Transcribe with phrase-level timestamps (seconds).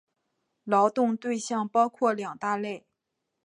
[0.63, 2.87] 劳动对象包括两大类。